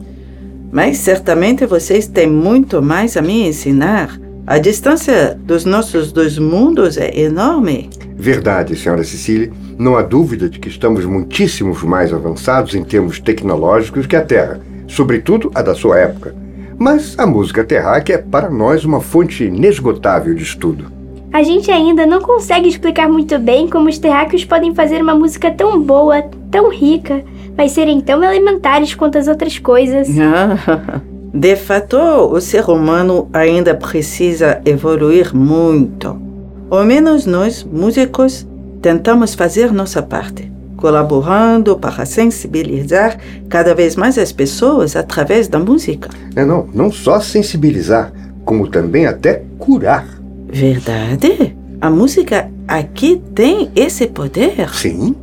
Mas 0.71 0.97
certamente 0.97 1.65
vocês 1.65 2.07
têm 2.07 2.27
muito 2.27 2.81
mais 2.81 3.17
a 3.17 3.21
me 3.21 3.47
ensinar. 3.49 4.17
A 4.45 4.59
distância 4.59 5.37
dos 5.37 5.65
nossos 5.65 6.13
dois 6.13 6.37
mundos 6.37 6.97
é 6.97 7.19
enorme. 7.19 7.89
Verdade, 8.17 8.75
senhora 8.75 9.03
Cecília. 9.03 9.51
Não 9.77 9.95
há 9.95 10.01
dúvida 10.01 10.49
de 10.49 10.59
que 10.59 10.67
estamos 10.67 11.05
muitíssimos 11.05 11.83
mais 11.83 12.11
avançados 12.11 12.73
em 12.73 12.83
termos 12.83 13.19
tecnológicos 13.19 14.07
que 14.07 14.15
a 14.15 14.21
Terra, 14.23 14.59
sobretudo 14.87 15.51
a 15.53 15.61
da 15.61 15.75
sua 15.75 15.99
época. 15.99 16.35
Mas 16.79 17.17
a 17.17 17.27
música 17.27 17.63
terráquea 17.63 18.15
é 18.15 18.17
para 18.17 18.49
nós 18.49 18.83
uma 18.83 18.99
fonte 18.99 19.43
inesgotável 19.43 20.33
de 20.33 20.43
estudo. 20.43 20.91
A 21.31 21.43
gente 21.43 21.69
ainda 21.69 22.05
não 22.07 22.19
consegue 22.19 22.67
explicar 22.67 23.07
muito 23.07 23.37
bem 23.37 23.69
como 23.69 23.87
os 23.87 23.99
terráqueos 23.99 24.43
podem 24.43 24.73
fazer 24.73 25.01
uma 25.01 25.13
música 25.13 25.51
tão 25.51 25.79
boa, 25.79 26.23
tão 26.49 26.71
rica, 26.71 27.23
mas 27.55 27.71
serem 27.71 28.01
tão 28.01 28.23
elementares 28.23 28.95
quanto 28.95 29.17
as 29.17 29.27
outras 29.27 29.59
coisas. 29.59 30.07
De 31.33 31.55
fato, 31.55 31.97
o 31.97 32.41
ser 32.41 32.67
humano 32.67 33.29
ainda 33.31 33.75
precisa 33.75 34.59
evoluir 34.65 35.35
muito. 35.35 36.26
Ao 36.69 36.83
menos 36.83 37.25
nós, 37.25 37.63
músicos, 37.63 38.45
tentamos 38.81 39.33
fazer 39.33 39.71
nossa 39.71 40.01
parte, 40.01 40.51
colaborando 40.75 41.77
para 41.77 42.05
sensibilizar 42.05 43.17
cada 43.47 43.73
vez 43.73 43.95
mais 43.95 44.17
as 44.17 44.33
pessoas 44.33 44.97
através 44.97 45.47
da 45.47 45.59
música. 45.59 46.09
É, 46.35 46.43
não, 46.43 46.67
não 46.73 46.91
só 46.91 47.21
sensibilizar, 47.21 48.11
como 48.43 48.67
também 48.67 49.05
até 49.05 49.43
curar. 49.57 50.05
Verdade? 50.49 51.55
A 51.79 51.89
música 51.89 52.51
aqui 52.67 53.21
tem 53.33 53.71
esse 53.73 54.05
poder? 54.05 54.69
Sim, 54.73 55.15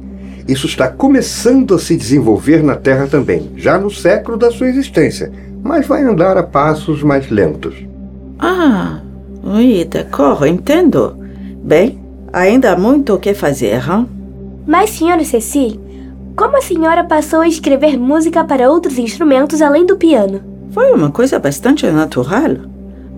isso 0.49 0.67
está 0.67 0.89
começando 0.89 1.75
a 1.75 1.79
se 1.79 1.95
desenvolver 1.95 2.63
na 2.63 2.75
Terra 2.75 3.07
também, 3.07 3.51
já 3.55 3.79
no 3.79 3.91
século 3.91 4.39
da 4.39 4.51
sua 4.51 4.69
existência, 4.69 5.31
mas 5.63 5.87
vai 5.87 6.05
andar 6.05 6.39
a 6.39 6.43
passos 6.43 7.03
mais 7.03 7.29
lentos. 7.29 7.75
Ah, 8.39 9.03
oui, 9.45 9.85
d'accord, 9.85 10.49
entendo. 10.49 11.23
Bem, 11.65 11.99
ainda 12.31 12.73
há 12.73 12.77
muito 12.77 13.15
o 13.15 13.19
que 13.19 13.33
fazer, 13.33 13.77
hein? 13.77 14.07
Mas, 14.67 14.91
senhora 14.91 15.25
Cecile, 15.25 15.81
como 16.37 16.59
a 16.59 16.61
senhora 16.61 17.03
passou 17.03 17.41
a 17.41 17.49
escrever 17.49 17.99
música 17.99 18.45
para 18.45 18.71
outros 18.71 18.99
instrumentos 18.99 19.63
além 19.63 19.87
do 19.87 19.97
piano? 19.97 20.43
Foi 20.73 20.93
uma 20.93 21.11
coisa 21.11 21.39
bastante 21.39 21.87
natural. 21.87 22.57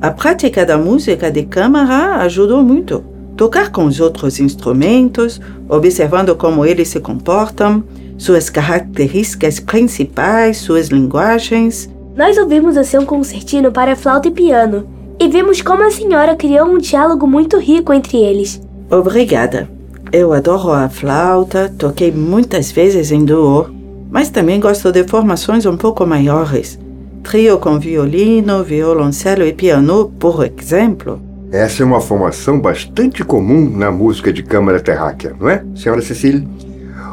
A 0.01 0.13
prática 0.13 0.65
da 0.65 0.79
música 0.79 1.29
de 1.29 1.43
câmara 1.43 2.23
ajudou 2.23 2.63
muito. 2.63 3.03
Tocar 3.37 3.73
com 3.73 3.85
os 3.85 3.99
outros 3.99 4.39
instrumentos, 4.39 5.41
observando 5.69 6.37
como 6.37 6.65
eles 6.65 6.87
se 6.87 7.01
comportam, 7.01 7.83
suas 8.17 8.49
características 8.49 9.59
principais, 9.59 10.59
suas 10.59 10.87
linguagens. 10.87 11.91
Nós 12.15 12.39
ouvimos 12.39 12.77
o 12.77 12.85
seu 12.85 13.05
concertino 13.05 13.73
para 13.73 13.97
flauta 13.97 14.29
e 14.29 14.31
piano 14.31 14.96
e 15.19 15.29
vimos 15.29 15.63
como 15.63 15.83
a 15.83 15.91
senhora 15.91 16.37
criou 16.37 16.67
um 16.67 16.79
diálogo 16.79 17.27
muito 17.27 17.59
rico 17.59 17.93
entre 17.93 18.19
eles. 18.19 18.61
Obrigada. 18.91 19.69
Eu 20.13 20.33
adoro 20.33 20.71
a 20.71 20.89
flauta, 20.89 21.73
toquei 21.77 22.13
muitas 22.13 22.71
vezes 22.71 23.11
em 23.11 23.25
duo, 23.25 23.67
mas 24.11 24.31
também 24.31 24.61
gosto 24.61 24.93
de 24.93 25.05
formações 25.05 25.67
um 25.67 25.77
pouco 25.77 26.07
maiores. 26.07 26.79
Trio 27.23 27.59
com 27.59 27.79
violino, 27.79 28.63
violoncelo 28.63 29.45
e 29.45 29.53
piano, 29.53 30.13
por 30.19 30.45
exemplo. 30.45 31.21
Essa 31.51 31.83
é 31.83 31.87
uma 31.87 32.01
formação 32.01 32.61
bastante 32.61 33.25
comum 33.25 33.69
na 33.69 33.91
música 33.91 34.33
de 34.33 34.43
câmara 34.43 34.81
terráquea, 34.81 35.35
não 35.39 35.49
é, 35.49 35.65
senhora 35.75 36.03
Cecília? 36.03 36.47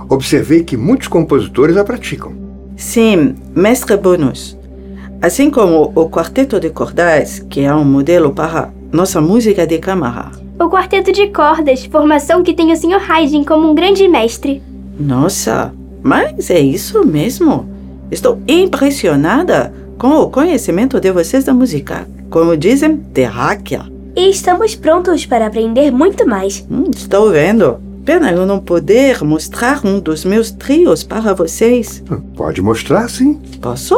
Observei 0.10 0.64
que 0.64 0.78
muitos 0.78 1.08
compositores 1.08 1.78
a 1.78 1.84
praticam. 1.84 2.34
Sim, 2.76 3.36
mestre 3.56 3.96
Bonus. 3.98 4.58
Assim 5.24 5.50
como 5.50 5.90
o 5.96 6.10
quarteto 6.10 6.60
de 6.60 6.70
cordais, 6.70 7.40
que 7.50 7.62
é 7.62 7.74
um 7.74 7.86
modelo 7.86 8.34
para 8.34 8.74
nossa 8.92 9.22
música 9.22 9.66
de 9.66 9.78
câmara. 9.78 10.30
O 10.60 10.68
quarteto 10.68 11.14
de 11.14 11.28
cordas, 11.30 11.86
formação 11.86 12.44
que 12.44 12.54
tem 12.54 12.74
o 12.74 12.76
Sr. 12.76 13.10
Haydn 13.10 13.46
como 13.46 13.72
um 13.72 13.74
grande 13.74 14.06
mestre. 14.10 14.62
Nossa, 15.00 15.74
mas 16.04 16.50
é 16.50 16.60
isso 16.60 17.08
mesmo? 17.08 17.66
Estou 18.12 18.38
impressionada 18.46 19.74
com 19.98 20.10
o 20.10 20.30
conhecimento 20.30 21.00
de 21.00 21.10
vocês 21.10 21.46
da 21.46 21.54
música. 21.54 22.06
Como 22.30 22.58
dizem, 22.58 22.98
terráquea. 22.98 23.86
E 24.18 24.30
estamos 24.30 24.76
prontos 24.76 25.26
para 25.26 25.48
aprender 25.48 25.90
muito 25.90 26.28
mais. 26.28 26.68
Hum, 26.70 26.92
estou 26.94 27.32
vendo. 27.32 27.80
Pena 28.04 28.30
eu 28.30 28.46
não 28.46 28.60
poder 28.60 29.24
mostrar 29.24 29.86
um 29.86 30.02
dos 30.02 30.26
meus 30.26 30.52
trios 30.52 31.02
para 31.02 31.34
vocês. 31.34 32.04
Pode 32.36 32.62
mostrar, 32.62 33.10
sim. 33.10 33.40
Posso? 33.62 33.96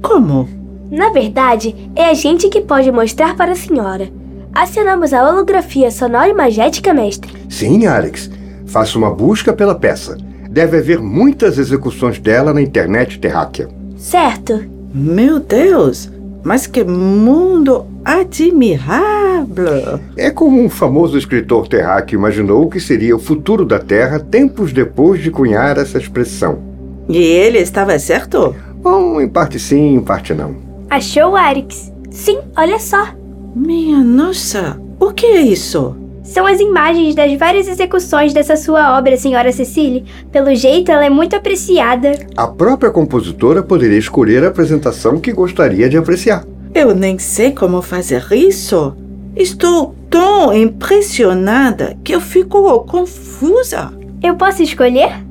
Como? 0.00 0.46
Na 0.94 1.10
verdade, 1.10 1.74
é 1.96 2.06
a 2.06 2.14
gente 2.14 2.48
que 2.48 2.60
pode 2.60 2.92
mostrar 2.92 3.34
para 3.34 3.50
a 3.50 3.56
senhora. 3.56 4.08
Acionamos 4.54 5.12
a 5.12 5.28
holografia 5.28 5.90
sonora 5.90 6.28
e 6.28 6.32
magética, 6.32 6.94
mestre. 6.94 7.32
Sim, 7.50 7.84
Alex. 7.84 8.30
Faça 8.64 8.96
uma 8.96 9.10
busca 9.10 9.52
pela 9.52 9.74
peça. 9.74 10.16
Deve 10.48 10.78
haver 10.78 11.00
muitas 11.00 11.58
execuções 11.58 12.20
dela 12.20 12.54
na 12.54 12.62
internet 12.62 13.18
terráquea. 13.18 13.68
Certo. 13.96 14.64
Meu 14.94 15.40
Deus! 15.40 16.08
Mas 16.44 16.68
que 16.68 16.84
mundo 16.84 17.86
admirável! 18.04 19.98
É 20.16 20.30
como 20.30 20.62
um 20.62 20.70
famoso 20.70 21.18
escritor 21.18 21.66
terráqueo 21.66 22.16
imaginou 22.16 22.68
que 22.68 22.78
seria 22.78 23.16
o 23.16 23.20
futuro 23.20 23.64
da 23.64 23.80
Terra 23.80 24.20
tempos 24.20 24.72
depois 24.72 25.20
de 25.20 25.32
cunhar 25.32 25.76
essa 25.76 25.98
expressão. 25.98 26.60
E 27.08 27.18
ele 27.18 27.58
estava 27.58 27.98
certo? 27.98 28.54
Bom, 28.76 29.20
em 29.20 29.28
parte 29.28 29.58
sim, 29.58 29.96
em 29.96 30.00
parte 30.00 30.32
não. 30.32 30.73
Achou, 30.88 31.36
Arix? 31.36 31.92
Sim, 32.10 32.38
olha 32.56 32.78
só. 32.78 33.08
Minha 33.54 33.98
nossa, 33.98 34.80
o 35.00 35.12
que 35.12 35.26
é 35.26 35.40
isso? 35.40 35.96
São 36.24 36.46
as 36.46 36.58
imagens 36.58 37.14
das 37.14 37.36
várias 37.38 37.68
execuções 37.68 38.32
dessa 38.32 38.56
sua 38.56 38.96
obra, 38.96 39.16
senhora 39.16 39.52
Cecile. 39.52 40.04
Pelo 40.32 40.54
jeito, 40.54 40.90
ela 40.90 41.04
é 41.04 41.10
muito 41.10 41.36
apreciada. 41.36 42.12
A 42.36 42.48
própria 42.48 42.90
compositora 42.90 43.62
poderia 43.62 43.98
escolher 43.98 44.42
a 44.42 44.48
apresentação 44.48 45.20
que 45.20 45.32
gostaria 45.32 45.88
de 45.88 45.98
apreciar. 45.98 46.44
Eu 46.74 46.94
nem 46.94 47.18
sei 47.18 47.52
como 47.52 47.82
fazer 47.82 48.26
isso. 48.32 48.96
Estou 49.36 49.94
tão 50.08 50.54
impressionada 50.54 51.96
que 52.02 52.14
eu 52.14 52.20
fico 52.20 52.80
confusa. 52.84 53.92
Eu 54.22 54.34
posso 54.36 54.62
escolher? 54.62 55.22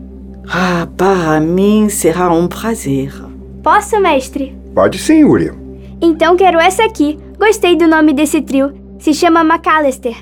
Ah, 0.47 0.87
para 0.95 1.39
mim 1.39 1.89
será 1.89 2.31
um 2.31 2.47
prazer. 2.47 3.11
Posso, 3.63 3.99
mestre? 3.99 4.55
Pode 4.73 4.97
sim, 4.97 5.23
Uriah. 5.23 5.55
Então 6.01 6.35
quero 6.35 6.59
essa 6.59 6.83
aqui. 6.83 7.17
Gostei 7.37 7.75
do 7.75 7.87
nome 7.87 8.13
desse 8.13 8.41
trio. 8.41 8.73
Se 8.99 9.13
chama 9.13 9.43
McAllister. 9.43 10.15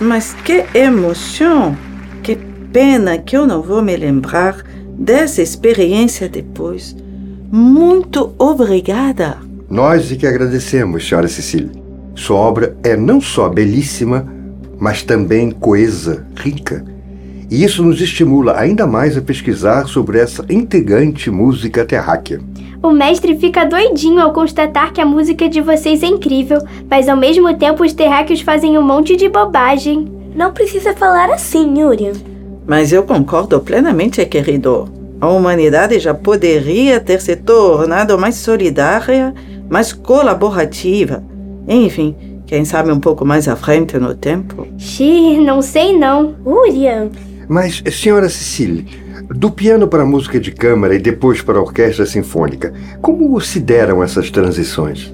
Mas 0.00 0.34
que 0.44 0.64
emoção! 0.74 1.76
Que 2.22 2.36
pena 2.72 3.18
que 3.18 3.36
eu 3.36 3.46
não 3.46 3.62
vou 3.62 3.82
me 3.82 3.96
lembrar 3.96 4.62
dessa 4.98 5.42
experiência 5.42 6.28
depois. 6.28 6.96
Muito 7.50 8.34
obrigada! 8.38 9.38
Nós 9.68 10.10
é 10.12 10.16
que 10.16 10.26
agradecemos, 10.26 11.06
senhora 11.06 11.28
Cecília. 11.28 11.70
Sua 12.14 12.36
obra 12.36 12.76
é 12.82 12.96
não 12.96 13.20
só 13.20 13.48
belíssima, 13.48 14.26
mas 14.78 15.02
também 15.02 15.50
coesa, 15.50 16.26
rica. 16.36 16.84
E 17.50 17.62
isso 17.62 17.82
nos 17.82 18.00
estimula 18.00 18.58
ainda 18.58 18.86
mais 18.86 19.16
a 19.16 19.22
pesquisar 19.22 19.86
sobre 19.86 20.18
essa 20.18 20.44
intrigante 20.48 21.30
música 21.30 21.84
terráquea. 21.84 22.40
O 22.86 22.92
mestre 22.92 23.36
fica 23.36 23.64
doidinho 23.66 24.20
ao 24.20 24.32
constatar 24.32 24.92
que 24.92 25.00
a 25.00 25.04
música 25.04 25.48
de 25.48 25.60
vocês 25.60 26.04
é 26.04 26.06
incrível, 26.06 26.60
mas 26.88 27.08
ao 27.08 27.16
mesmo 27.16 27.52
tempo 27.52 27.82
os 27.84 27.92
terráqueos 27.92 28.42
fazem 28.42 28.78
um 28.78 28.82
monte 28.82 29.16
de 29.16 29.28
bobagem. 29.28 30.06
Não 30.36 30.52
precisa 30.52 30.94
falar 30.94 31.28
assim, 31.30 31.80
Yuri. 31.80 32.12
Mas 32.64 32.92
eu 32.92 33.02
concordo 33.02 33.58
plenamente, 33.58 34.24
querido. 34.26 34.88
A 35.20 35.26
humanidade 35.26 35.98
já 35.98 36.14
poderia 36.14 37.00
ter 37.00 37.20
se 37.20 37.34
tornado 37.34 38.16
mais 38.16 38.36
solidária, 38.36 39.34
mais 39.68 39.92
colaborativa. 39.92 41.24
Enfim, 41.66 42.14
quem 42.46 42.64
sabe 42.64 42.92
um 42.92 43.00
pouco 43.00 43.24
mais 43.24 43.48
à 43.48 43.56
frente 43.56 43.98
no 43.98 44.14
tempo. 44.14 44.64
Xiii, 44.78 45.40
não 45.40 45.60
sei 45.60 45.98
não. 45.98 46.36
Urian, 46.46 47.08
Mas, 47.48 47.82
senhora 47.90 48.28
Cecília, 48.28 48.84
do 49.28 49.50
piano 49.50 49.88
para 49.88 50.02
a 50.02 50.06
música 50.06 50.38
de 50.38 50.50
câmara 50.50 50.94
e 50.94 50.98
depois 50.98 51.42
para 51.42 51.58
a 51.58 51.62
orquestra 51.62 52.06
sinfônica, 52.06 52.72
como 53.00 53.40
se 53.40 53.60
deram 53.60 54.02
essas 54.02 54.30
transições? 54.30 55.12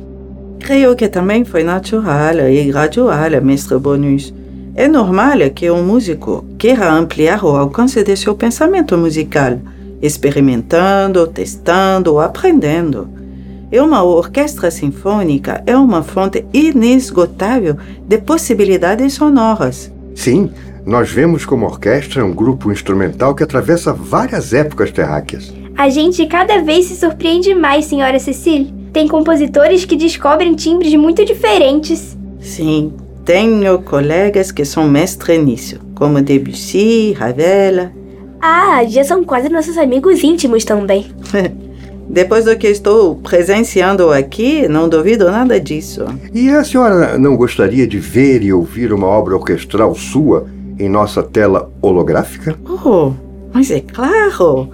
Creio 0.61 0.95
que 0.95 1.09
também 1.09 1.45
foi 1.45 1.65
natural 1.65 2.49
e 2.49 2.65
gradual, 2.65 3.43
mestre 3.43 3.79
Bonus. 3.79 4.33
É 4.75 4.89
normal 4.89 5.39
que 5.55 5.71
um 5.71 5.85
músico 5.85 6.45
queira 6.57 6.93
ampliar 6.93 7.45
o 7.45 7.49
alcance 7.49 8.03
de 8.03 8.17
seu 8.17 8.35
pensamento 8.35 8.97
musical, 8.97 9.59
experimentando, 10.01 11.27
testando, 11.27 12.19
aprendendo. 12.19 13.09
E 13.71 13.81
uma 13.81 14.03
orquestra 14.03 14.71
sinfônica 14.71 15.63
é 15.67 15.77
uma 15.77 16.03
fonte 16.03 16.45
inesgotável 16.53 17.77
de 18.07 18.19
possibilidades 18.19 19.15
sonoras. 19.15 19.91
Sim, 20.15 20.51
nós 20.85 21.11
vemos 21.11 21.45
como 21.47 21.66
orquestra 21.66 22.24
um 22.24 22.35
grupo 22.35 22.72
instrumental 22.72 23.35
que 23.35 23.43
atravessa 23.43 23.93
várias 23.93 24.53
épocas 24.53 24.91
terráqueas. 24.91 25.53
A 25.76 25.89
gente 25.89 26.26
cada 26.26 26.61
vez 26.61 26.87
se 26.87 26.97
surpreende 26.97 27.55
mais, 27.55 27.85
senhora 27.85 28.18
Cecília. 28.18 28.72
Tem 28.93 29.09
compositores 29.09 29.85
que 29.85 29.97
descobrem 29.97 30.55
timbres 30.55 30.95
muito 30.95 31.24
diferentes. 31.24 32.16
Sim, 32.41 32.93
tenho 33.24 33.80
colegas 33.83 34.51
que 34.51 34.64
são 34.64 34.89
mestres 34.89 35.43
nisso, 35.43 35.78
como 35.95 36.20
Debussy, 36.20 37.12
Ravel. 37.12 37.91
Ah, 38.41 38.85
já 38.85 39.05
são 39.05 39.24
quase 39.24 39.49
nossos 39.49 39.78
amigos 39.78 40.22
íntimos 40.22 40.64
também. 40.64 41.07
Depois 42.11 42.45
do 42.45 42.57
que 42.57 42.66
estou 42.66 43.14
presenciando 43.16 44.11
aqui, 44.11 44.66
não 44.68 44.89
duvido 44.89 45.30
nada 45.30 45.59
disso. 45.59 46.05
E 46.35 46.51
a 46.51 46.64
senhora 46.64 47.16
não 47.16 47.37
gostaria 47.37 47.87
de 47.87 47.99
ver 47.99 48.43
e 48.43 48.53
ouvir 48.53 48.93
uma 48.93 49.07
obra 49.07 49.37
orquestral 49.37 49.95
sua 49.95 50.47
em 50.83 50.89
nossa 50.89 51.22
tela 51.22 51.70
holográfica? 51.80 52.59
Oh, 52.85 53.12
mas 53.53 53.70
é 53.70 53.80
claro! 53.80 54.70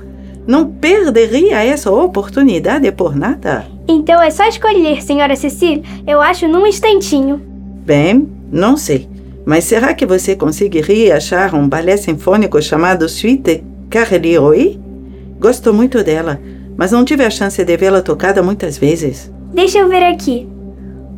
Não 0.47 0.67
perderia 0.67 1.63
essa 1.63 1.91
oportunidade 1.91 2.91
por 2.93 3.15
nada. 3.15 3.67
Então 3.87 4.21
é 4.23 4.31
só 4.31 4.49
escolher, 4.49 5.03
senhora 5.03 5.37
Cecília. 5.37 5.83
Eu 6.07 6.23
acho 6.23 6.49
num 6.49 6.67
instantinho. 6.67 7.41
Bem, 7.85 8.29
não 8.51 8.77
sei. 8.77 9.09
Mas 9.45 9.65
será 9.65 9.93
que 9.93 10.07
você 10.07 10.35
conseguiria 10.35 11.17
achar 11.17 11.55
um 11.55 11.69
balé 11.69 11.97
sinfônico 11.97 12.61
chamado 12.63 13.09
Suite 13.09 13.63
Carly 13.91 14.37
Gosto 15.39 15.73
muito 15.73 16.03
dela, 16.03 16.41
mas 16.77 16.93
não 16.93 17.05
tive 17.05 17.25
a 17.25 17.31
chance 17.31 17.63
de 17.63 17.77
vê-la 17.77 18.03
tocada 18.03 18.43
muitas 18.43 18.77
vezes. 18.77 19.31
Deixa 19.53 19.79
eu 19.79 19.89
ver 19.89 20.03
aqui. 20.03 20.49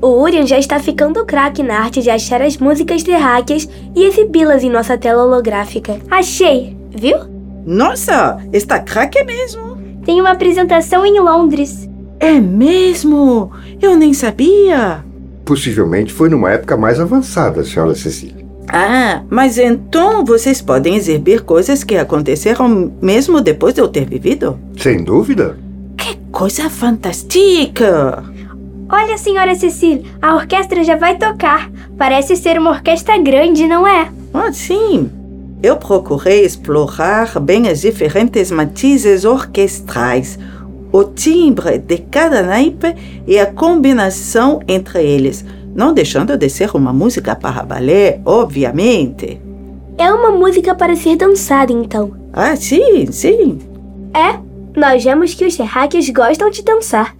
O 0.02 0.22
Urian 0.22 0.46
já 0.46 0.58
está 0.58 0.80
ficando 0.80 1.26
craque 1.26 1.62
na 1.62 1.78
arte 1.78 2.00
de 2.00 2.08
achar 2.08 2.40
as 2.40 2.56
músicas 2.56 3.02
terráqueas 3.02 3.68
e 3.94 4.04
exibi-las 4.04 4.62
em 4.62 4.70
nossa 4.70 4.96
tela 4.96 5.24
holográfica. 5.24 5.98
Achei, 6.10 6.74
viu? 6.90 7.18
Nossa, 7.66 8.38
está 8.50 8.78
craque 8.78 9.22
mesmo! 9.24 9.78
Tem 10.04 10.18
uma 10.18 10.30
apresentação 10.30 11.04
em 11.04 11.20
Londres. 11.20 11.86
É 12.18 12.40
mesmo? 12.40 13.50
Eu 13.80 13.94
nem 13.94 14.14
sabia! 14.14 15.04
Possivelmente 15.44 16.12
foi 16.12 16.30
numa 16.30 16.50
época 16.50 16.78
mais 16.78 16.98
avançada, 16.98 17.62
senhora 17.62 17.94
Cecília. 17.94 18.46
Ah, 18.72 19.22
mas 19.28 19.58
então 19.58 20.24
vocês 20.24 20.62
podem 20.62 20.96
exibir 20.96 21.42
coisas 21.42 21.84
que 21.84 21.96
aconteceram 21.96 22.90
mesmo 23.02 23.42
depois 23.42 23.74
de 23.74 23.82
eu 23.82 23.88
ter 23.88 24.06
vivido? 24.06 24.58
Sem 24.78 25.04
dúvida. 25.04 25.58
Que 25.98 26.16
coisa 26.30 26.70
fantástica! 26.70 28.24
Olha, 28.92 29.16
senhora 29.16 29.54
Cecília, 29.54 30.02
a 30.20 30.34
orquestra 30.34 30.82
já 30.82 30.96
vai 30.96 31.16
tocar. 31.16 31.70
Parece 31.96 32.34
ser 32.34 32.58
uma 32.58 32.70
orquestra 32.70 33.16
grande, 33.18 33.66
não 33.66 33.86
é? 33.86 34.10
Ah, 34.34 34.52
sim. 34.52 35.08
Eu 35.62 35.76
procurei 35.76 36.44
explorar 36.44 37.38
bem 37.38 37.68
as 37.68 37.82
diferentes 37.82 38.50
matizes 38.50 39.24
orquestrais, 39.24 40.38
o 40.90 41.04
timbre 41.04 41.78
de 41.78 41.98
cada 41.98 42.42
naipe 42.42 42.96
e 43.26 43.38
a 43.38 43.46
combinação 43.46 44.60
entre 44.66 45.04
eles, 45.04 45.44
não 45.74 45.92
deixando 45.92 46.36
de 46.36 46.48
ser 46.48 46.74
uma 46.74 46.92
música 46.92 47.36
para 47.36 47.62
balé, 47.62 48.20
obviamente. 48.24 49.40
É 49.98 50.10
uma 50.10 50.30
música 50.30 50.74
para 50.74 50.96
ser 50.96 51.14
dançada, 51.16 51.72
então. 51.72 52.12
Ah, 52.32 52.56
sim, 52.56 53.06
sim. 53.12 53.58
É, 54.14 54.40
nós 54.74 55.04
vemos 55.04 55.34
que 55.34 55.44
os 55.44 55.56
terráqueos 55.56 56.08
gostam 56.08 56.50
de 56.50 56.64
dançar. 56.64 57.19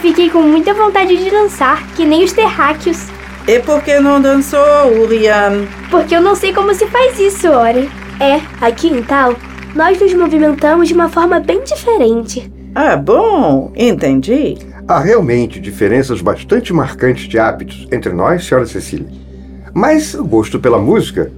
Fiquei 0.00 0.30
com 0.30 0.42
muita 0.42 0.74
vontade 0.74 1.16
de 1.16 1.30
dançar, 1.30 1.86
que 1.94 2.04
nem 2.04 2.24
os 2.24 2.32
terráqueos. 2.32 3.06
E 3.46 3.58
por 3.60 3.82
que 3.82 3.98
não 4.00 4.20
dançou, 4.20 4.60
Uriam? 5.00 5.66
Porque 5.90 6.14
eu 6.14 6.20
não 6.20 6.34
sei 6.34 6.52
como 6.52 6.74
se 6.74 6.86
faz 6.86 7.18
isso, 7.18 7.48
Ori. 7.48 7.90
É, 8.18 8.40
aqui 8.64 8.88
em 8.88 9.02
Tal, 9.02 9.34
nós 9.74 10.00
nos 10.00 10.12
movimentamos 10.14 10.88
de 10.88 10.94
uma 10.94 11.08
forma 11.08 11.40
bem 11.40 11.62
diferente. 11.64 12.50
Ah, 12.74 12.96
bom, 12.96 13.72
entendi. 13.76 14.58
Há 14.86 15.00
realmente 15.00 15.60
diferenças 15.60 16.20
bastante 16.20 16.72
marcantes 16.72 17.28
de 17.28 17.38
hábitos 17.38 17.86
entre 17.90 18.12
nós, 18.12 18.44
senhora 18.44 18.66
Cecília. 18.66 19.08
Mas 19.72 20.14
o 20.14 20.24
gosto 20.24 20.58
pela 20.58 20.78
música, 20.78 21.30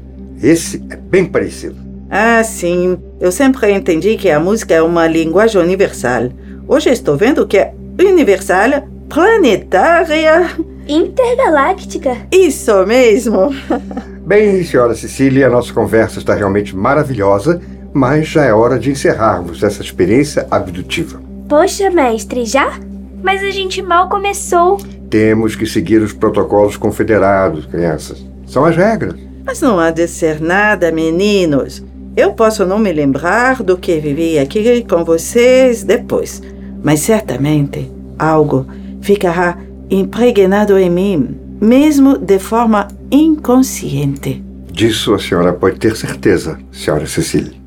esse 0.43 0.83
é 0.91 0.97
bem 0.97 1.25
parecido. 1.25 1.77
Ah, 2.11 2.43
sim. 2.45 2.99
Eu 3.21 3.33
sempre 3.33 3.73
entendi 3.73 4.17
que 4.17 4.31
a 4.31 4.41
música 4.41 4.75
é 4.75 4.83
uma 4.83 5.07
linguagem 5.07 5.61
universal. 5.61 6.31
Hoje 6.69 6.91
estou 6.91 7.17
vendo 7.17 7.47
que 7.47 7.59
é 7.59 7.75
universal, 8.01 8.89
planetária. 9.09 10.51
Intergaláctica. 10.89 12.17
Isso 12.31 12.85
mesmo. 12.87 13.51
Bem, 14.27 14.63
senhora 14.65 14.95
Cecília, 14.95 15.47
a 15.47 15.51
nossa 15.51 15.73
conversa 15.73 16.19
está 16.19 16.35
realmente 16.35 16.77
maravilhosa, 16.77 17.61
mas 17.93 18.29
já 18.29 18.45
é 18.45 18.53
hora 18.53 18.79
de 18.79 18.91
encerrarmos 18.91 19.63
essa 19.63 19.83
experiência 19.83 20.47
abdutiva. 20.51 21.21
Poxa, 21.49 21.91
mestre, 21.91 22.45
já? 22.45 22.79
Mas 23.23 23.43
a 23.43 23.51
gente 23.51 23.83
mal 23.83 24.09
começou. 24.09 24.79
Temos 25.11 25.55
que 25.55 25.67
seguir 25.67 26.01
os 26.01 26.13
protocolos 26.13 26.77
confederados, 26.77 27.67
crianças. 27.67 28.25
São 28.47 28.65
as 28.65 28.77
regras. 28.77 29.15
Mas 29.45 29.61
não 29.61 29.79
há 29.79 29.91
de 29.91 30.07
ser 30.09 30.41
nada, 30.41 30.91
meninos. 30.91 31.85
Eu 32.17 32.33
posso 32.33 32.65
não 32.65 32.79
me 32.79 32.93
lembrar 32.93 33.63
do 33.63 33.77
que 33.77 33.99
vivi 33.99 34.39
aqui 34.39 34.85
com 34.89 35.05
vocês 35.05 35.83
depois, 35.83 36.43
mas 36.83 37.01
certamente 37.01 37.91
algo 38.19 38.67
ficará 39.01 39.59
impregnado 39.91 40.79
em 40.79 40.91
mim, 40.91 41.37
mesmo 41.61 42.17
de 42.19 42.39
forma 42.39 42.89
inconsciente. 43.11 44.43
Disso 44.71 45.15
a 45.15 45.19
senhora 45.19 45.53
pode 45.53 45.79
ter 45.79 45.97
certeza, 45.97 46.59
senhora 46.71 47.07
Cecília. 47.07 47.61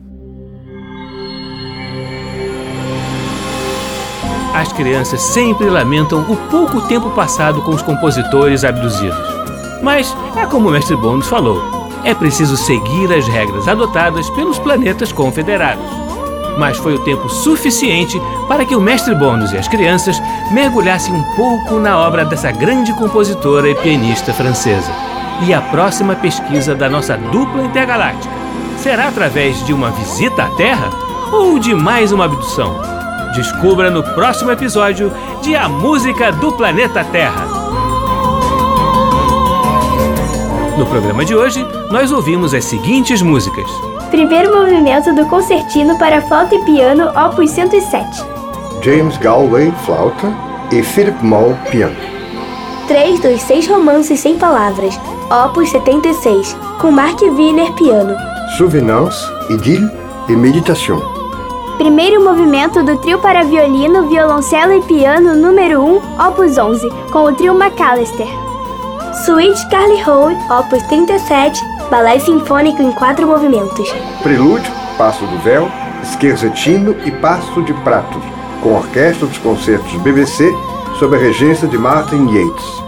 As 4.56 4.72
crianças 4.72 5.22
sempre 5.22 5.70
lamentam 5.70 6.22
o 6.32 6.38
pouco 6.50 6.82
tempo 6.88 7.10
passado 7.12 7.62
com 7.62 7.72
os 7.72 7.82
compositores 7.82 8.64
abduzidos. 8.64 9.18
Mas 9.84 10.16
é 10.38 10.46
como 10.46 10.70
o 10.70 10.72
mestre 10.72 10.96
Bônus 10.96 11.28
falou: 11.28 11.62
é 12.06 12.14
preciso 12.14 12.56
seguir 12.56 13.12
as 13.12 13.28
regras 13.28 13.68
adotadas 13.68 14.30
pelos 14.30 14.58
planetas 14.58 15.12
confederados. 15.12 15.86
Mas 16.58 16.78
foi 16.78 16.96
o 16.96 17.00
tempo 17.00 17.30
suficiente 17.30 18.22
para 18.48 18.66
que 18.66 18.76
o 18.76 18.82
mestre 18.82 19.14
Bônus 19.14 19.52
e 19.52 19.58
as 19.58 19.68
crianças 19.68 20.22
mergulhassem 20.52 21.14
um 21.14 21.24
pouco 21.36 21.80
na 21.80 21.98
obra 21.98 22.24
dessa 22.24 22.52
grande 22.52 22.94
compositora 22.94 23.70
e 23.70 23.76
pianista 23.76 24.34
francesa. 24.34 24.92
E 25.46 25.54
a 25.54 25.62
próxima 25.62 26.16
pesquisa 26.16 26.74
da 26.74 26.90
nossa 26.90 27.18
dupla 27.18 27.64
intergaláctica 27.64 28.34
será 28.78 29.08
através 29.08 29.66
de 29.66 29.74
uma 29.74 29.90
visita 29.92 30.44
à 30.44 30.50
Terra 30.52 30.90
ou 31.32 31.60
de 31.60 31.74
mais 31.74 32.12
uma 32.12 32.26
abdução? 32.26 32.76
Descubra 33.34 33.92
no 33.92 34.02
próximo 34.02 34.52
episódio 34.52 35.12
de 35.42 35.56
A 35.56 35.68
Música 35.68 36.32
do 36.32 36.54
Planeta 36.54 37.04
Terra. 37.04 37.46
No 40.78 40.86
programa 40.86 41.26
de 41.26 41.36
hoje, 41.36 41.66
nós 41.90 42.12
ouvimos 42.12 42.54
as 42.54 42.66
seguintes 42.66 43.22
músicas: 43.22 43.70
Primeiro 44.16 44.58
movimento 44.58 45.14
do 45.14 45.26
Concertino 45.26 46.00
para 46.00 46.22
Flauta 46.22 46.56
e 46.56 46.64
Piano, 46.64 47.10
Opus 47.20 47.52
107. 47.52 48.24
James 48.82 49.18
Galway, 49.18 49.74
flauta, 49.86 50.34
e 50.72 50.82
Philip 50.82 51.22
Moll, 51.22 51.54
piano. 51.70 51.98
Três 52.88 53.20
dos 53.20 53.42
seis 53.42 53.68
romances 53.68 54.22
sem 54.22 54.38
palavras, 54.38 54.98
Opus 55.30 55.70
76, 55.70 56.56
com 56.80 56.92
Mark 56.92 57.22
Wiener, 57.22 57.74
piano. 57.74 58.16
Souvenance, 58.58 59.22
idylle 59.50 59.92
e 60.30 60.32
méditation. 60.32 61.02
Primeiro 61.78 62.24
movimento 62.24 62.82
do 62.84 62.98
Trio 63.00 63.20
para 63.20 63.44
Violino, 63.44 64.08
Violoncelo 64.08 64.72
e 64.72 64.82
Piano 64.84 65.36
número 65.36 65.82
1, 65.84 66.26
Opus 66.30 66.58
11, 66.58 66.90
com 67.12 67.26
o 67.26 67.34
trio 67.34 67.54
McAllister. 67.54 68.30
Suite 69.26 69.70
Carly 69.70 70.02
Hall, 70.04 70.32
Opus 70.50 70.82
37, 70.84 71.75
balé 71.90 72.20
sinfônico 72.20 72.82
em 72.82 72.92
quatro 72.92 73.28
movimentos. 73.28 73.90
Prelúdio, 74.22 74.72
Passo 74.98 75.26
do 75.26 75.38
Véu, 75.40 75.70
Scherzettino 76.04 76.96
e 77.06 77.12
Passo 77.12 77.62
de 77.64 77.74
Prato, 77.76 78.22
com 78.62 78.76
Orquestra 78.76 79.28
dos 79.28 79.38
Concertos 79.38 79.94
BBC, 80.02 80.52
sob 81.00 81.16
a 81.16 81.20
regência 81.20 81.68
de 81.68 81.78
Martin 81.78 82.28
Yates. 82.28 82.85